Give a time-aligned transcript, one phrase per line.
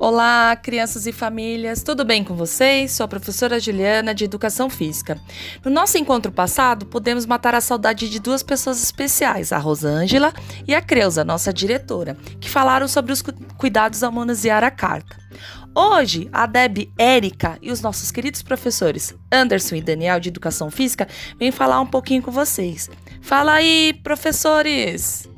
[0.00, 2.92] Olá, crianças e famílias, tudo bem com vocês?
[2.92, 5.20] Sou a professora Juliana de Educação Física.
[5.62, 10.32] No nosso encontro passado, podemos matar a saudade de duas pessoas especiais, a Rosângela
[10.66, 13.22] e a Creuza, nossa diretora, que falaram sobre os
[13.58, 15.18] cuidados ao manusear a carta.
[15.74, 21.06] Hoje, a Deb Érica e os nossos queridos professores Anderson e Daniel de Educação Física
[21.38, 22.88] vêm falar um pouquinho com vocês.
[23.20, 25.29] Fala aí, professores!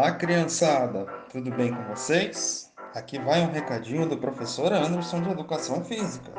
[0.00, 1.04] Olá, criançada!
[1.30, 2.72] Tudo bem com vocês?
[2.94, 6.32] Aqui vai um recadinho do professor Anderson de Educação Física.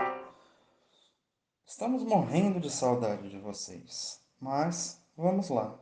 [1.63, 5.75] Estamos morrendo de saudade de vocês, mas vamos lá.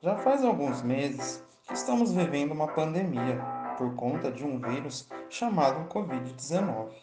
[0.00, 3.40] Já faz alguns meses que estamos vivendo uma pandemia
[3.78, 6.94] por conta de um vírus chamado Covid-19.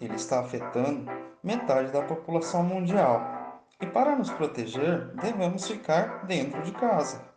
[0.00, 1.10] Ele está afetando
[1.42, 3.20] metade da população mundial
[3.80, 7.33] e, para nos proteger, devemos ficar dentro de casa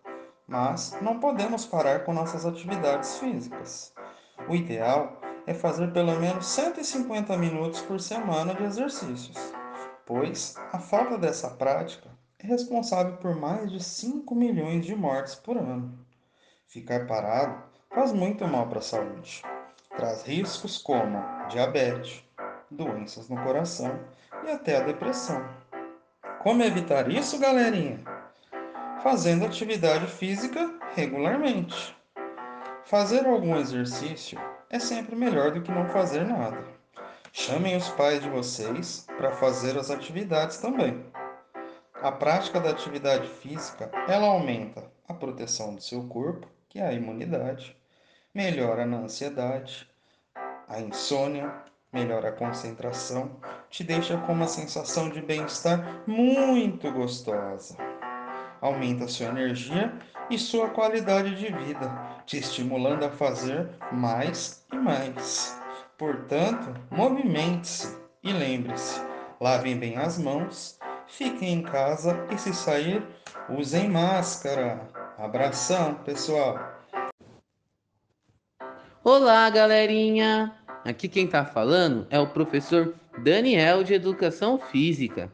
[0.48, 3.94] mas não podemos parar com nossas atividades físicas.
[4.48, 9.38] O ideal é fazer pelo menos 150 minutos por semana de exercícios,
[10.06, 12.10] pois a falta dessa prática
[12.40, 15.98] é responsável por mais de 5 milhões de mortes por ano.
[16.68, 19.42] Ficar parado faz muito mal para a saúde.
[19.96, 21.18] Traz riscos como
[21.50, 22.24] diabetes,
[22.70, 24.00] doenças no coração
[24.46, 25.44] e até a depressão.
[26.44, 28.17] Como evitar isso, galerinha?
[29.02, 31.96] Fazendo atividade física regularmente.
[32.86, 36.64] Fazer algum exercício é sempre melhor do que não fazer nada.
[37.32, 41.06] Chamem os pais de vocês para fazer as atividades também.
[42.02, 46.94] A prática da atividade física, ela aumenta a proteção do seu corpo, que é a
[46.94, 47.76] imunidade,
[48.34, 49.88] melhora na ansiedade,
[50.68, 51.54] a insônia,
[51.94, 53.38] melhora a concentração,
[53.70, 57.78] te deixa com uma sensação de bem-estar muito gostosa
[58.62, 59.94] aumenta sua energia
[60.30, 61.92] e sua qualidade de vida,
[62.26, 65.60] te estimulando a fazer mais e mais.
[65.98, 69.02] Portanto, movimente-se e lembre-se:
[69.40, 70.78] lavem bem as mãos,
[71.08, 73.02] fiquem em casa e, se sair,
[73.50, 74.82] usem máscara.
[75.18, 76.60] Abração, pessoal!
[79.04, 80.54] Olá, galerinha!
[80.84, 82.94] Aqui quem está falando é o professor
[83.24, 85.32] Daniel de Educação Física.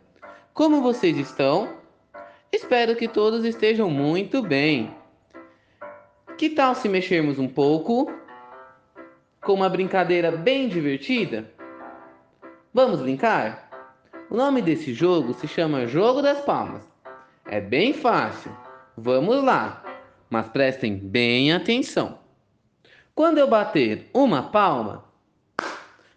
[0.54, 1.83] Como vocês estão?
[2.54, 4.96] Espero que todos estejam muito bem.
[6.38, 8.14] Que tal se mexermos um pouco
[9.42, 11.52] com uma brincadeira bem divertida?
[12.72, 13.72] Vamos brincar?
[14.30, 16.84] O nome desse jogo se chama Jogo das Palmas.
[17.48, 18.56] É bem fácil.
[18.96, 19.84] Vamos lá,
[20.30, 22.20] mas prestem bem atenção.
[23.16, 25.06] Quando eu bater uma palma,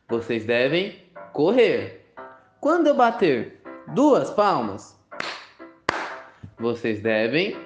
[0.07, 2.13] vocês devem correr.
[2.61, 3.63] Quando eu bater
[3.95, 4.96] duas palmas,
[6.59, 7.57] vocês devem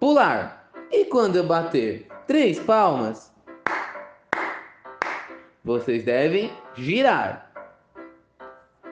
[0.00, 0.70] pular.
[0.90, 3.32] E quando eu bater três palmas,
[5.64, 7.50] vocês devem girar.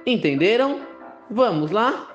[0.07, 0.87] Entenderam?
[1.31, 2.14] Vamos lá?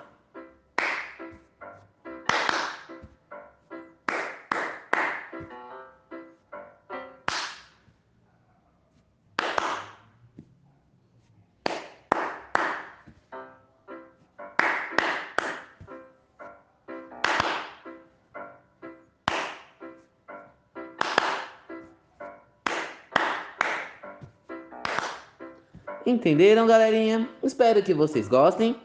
[26.10, 27.30] Entenderam, galerinha?
[27.44, 28.76] Espero que vocês gostem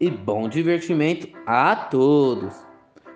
[0.00, 2.52] e bom divertimento a todos.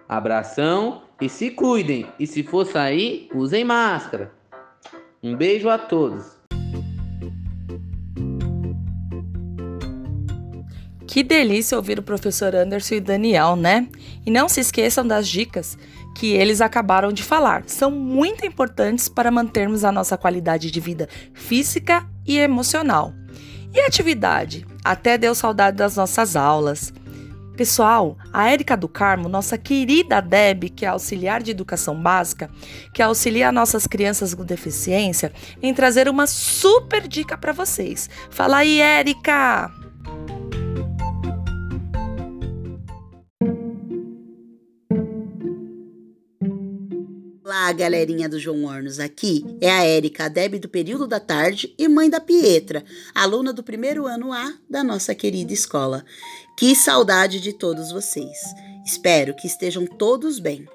[0.09, 2.06] Abração e se cuidem.
[2.16, 4.31] E se for sair, usem máscara.
[5.21, 6.38] Um beijo a todos.
[11.09, 13.88] Que delícia ouvir o professor Anderson e Daniel, né?
[14.25, 15.77] E não se esqueçam das dicas
[16.20, 17.62] que eles acabaram de falar.
[17.66, 23.14] São muito importantes para mantermos a nossa qualidade de vida física e emocional.
[23.72, 24.66] E atividade?
[24.84, 26.92] Até deu saudade das nossas aulas.
[27.56, 32.50] Pessoal, a Érica do Carmo, nossa querida Deb, que é auxiliar de educação básica,
[32.93, 35.32] que auxilia nossas crianças com deficiência,
[35.62, 38.11] em trazer uma super dica para vocês.
[38.28, 39.80] Fala aí, Érica!
[47.70, 49.46] Olá, galerinha do João Hornos aqui.
[49.61, 52.84] É a Érica, a Deb do período da tarde e mãe da Pietra,
[53.14, 56.05] aluna do primeiro ano A da nossa querida escola.
[56.58, 58.40] Que saudade de todos vocês.
[58.84, 60.67] Espero que estejam todos bem.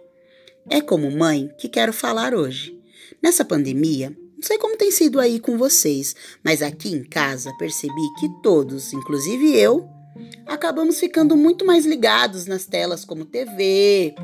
[0.69, 2.79] É como mãe que quero falar hoje.
[3.21, 8.13] Nessa pandemia, não sei como tem sido aí com vocês, mas aqui em casa percebi
[8.17, 9.85] que todos, inclusive eu,
[10.45, 14.15] acabamos ficando muito mais ligados nas telas como TV,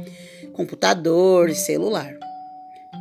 [0.53, 2.30] computador e celular.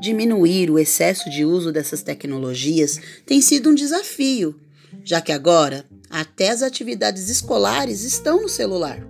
[0.00, 4.58] Diminuir o excesso de uso dessas tecnologias tem sido um desafio,
[5.04, 9.06] já que agora até as atividades escolares estão no celular.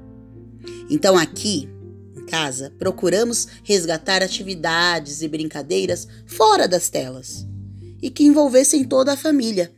[0.90, 1.68] Então, aqui
[2.16, 7.46] em casa, procuramos resgatar atividades e brincadeiras fora das telas
[8.02, 9.70] e que envolvessem toda a família.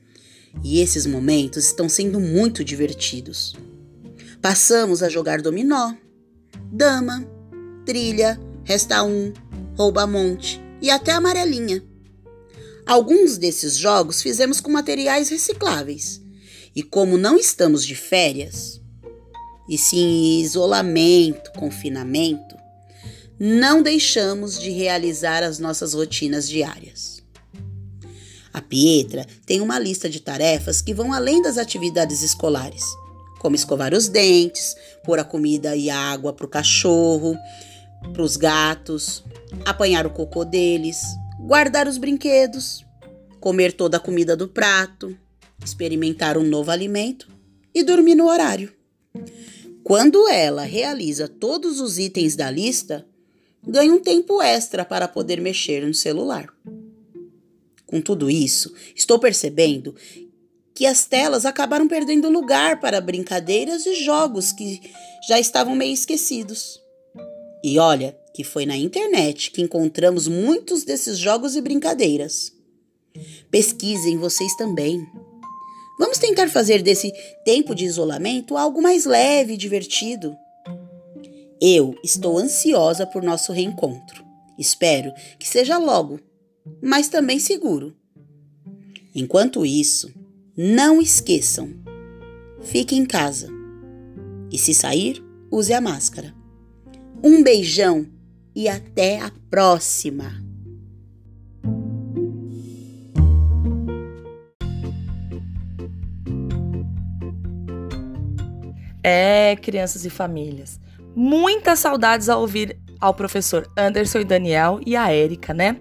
[0.65, 3.55] E esses momentos estão sendo muito divertidos.
[4.41, 5.93] Passamos a jogar dominó,
[6.73, 7.23] dama,
[7.85, 9.31] trilha, resta um,
[9.77, 11.83] rouba-monte e até amarelinha.
[12.85, 16.21] Alguns desses jogos fizemos com materiais recicláveis.
[16.75, 18.81] E como não estamos de férias,
[19.69, 22.57] e sim isolamento, confinamento,
[23.39, 27.23] não deixamos de realizar as nossas rotinas diárias.
[28.53, 32.85] A Pietra tem uma lista de tarefas que vão além das atividades escolares,
[33.41, 34.75] como escovar os dentes,
[35.05, 37.37] pôr a comida e a água para o cachorro,
[38.13, 39.25] para os gatos,
[39.65, 41.03] apanhar o cocô deles,
[41.41, 42.85] guardar os brinquedos,
[43.41, 45.17] comer toda a comida do prato,
[45.65, 47.29] experimentar um novo alimento
[47.75, 48.73] e dormir no horário.
[49.83, 53.07] Quando ela realiza todos os itens da lista,
[53.67, 56.53] ganha um tempo extra para poder mexer no celular.
[57.87, 59.95] Com tudo isso, estou percebendo
[60.75, 64.81] que as telas acabaram perdendo lugar para brincadeiras e jogos que
[65.29, 66.82] já estavam meio esquecidos.
[67.63, 72.53] E olha que foi na internet que encontramos muitos desses jogos e brincadeiras.
[73.51, 75.07] Pesquisem vocês também.
[75.99, 77.13] Vamos tentar fazer desse
[77.45, 80.35] tempo de isolamento algo mais leve e divertido.
[81.61, 84.25] Eu estou ansiosa por nosso reencontro.
[84.59, 86.19] Espero que seja logo,
[86.83, 87.95] mas também seguro.
[89.15, 90.13] Enquanto isso,
[90.57, 91.71] não esqueçam:
[92.63, 93.49] fique em casa.
[94.51, 96.42] E se sair, use a máscara.
[97.25, 98.05] Um beijão
[98.53, 100.43] e até a próxima!
[109.05, 110.81] É, crianças e famílias.
[111.15, 115.77] Muitas saudades ao ouvir ao professor Anderson e Daniel e a Érica, né?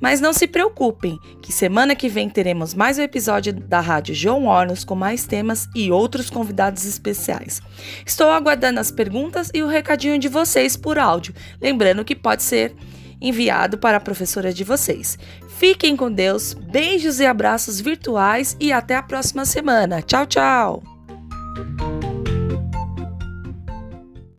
[0.00, 4.46] Mas não se preocupem, que semana que vem teremos mais um episódio da Rádio João
[4.46, 7.62] Hornos com mais temas e outros convidados especiais.
[8.04, 11.32] Estou aguardando as perguntas e o recadinho de vocês por áudio,
[11.62, 12.74] lembrando que pode ser
[13.20, 15.16] enviado para a professora de vocês.
[15.56, 20.02] Fiquem com Deus, beijos e abraços virtuais e até a próxima semana.
[20.02, 20.95] Tchau, tchau!